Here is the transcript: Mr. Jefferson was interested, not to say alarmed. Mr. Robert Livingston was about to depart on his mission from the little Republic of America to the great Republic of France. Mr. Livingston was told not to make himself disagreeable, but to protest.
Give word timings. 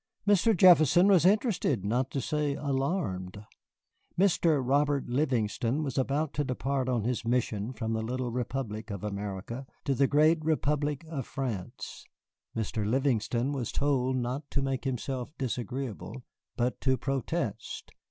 Mr. 0.27 0.57
Jefferson 0.57 1.07
was 1.07 1.27
interested, 1.27 1.85
not 1.85 2.09
to 2.09 2.19
say 2.19 2.55
alarmed. 2.55 3.45
Mr. 4.17 4.59
Robert 4.65 5.05
Livingston 5.07 5.83
was 5.83 5.95
about 5.95 6.33
to 6.33 6.43
depart 6.43 6.89
on 6.89 7.03
his 7.03 7.23
mission 7.23 7.71
from 7.71 7.93
the 7.93 8.01
little 8.01 8.31
Republic 8.31 8.89
of 8.89 9.03
America 9.03 9.67
to 9.85 9.93
the 9.93 10.07
great 10.07 10.43
Republic 10.43 11.05
of 11.07 11.27
France. 11.27 12.03
Mr. 12.57 12.83
Livingston 12.83 13.51
was 13.51 13.71
told 13.71 14.15
not 14.15 14.49
to 14.49 14.63
make 14.63 14.85
himself 14.85 15.37
disagreeable, 15.37 16.23
but 16.57 16.81
to 16.81 16.97
protest. 16.97 17.91